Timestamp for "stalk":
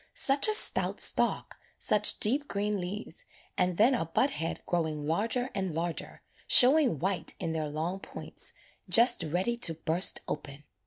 0.99-1.59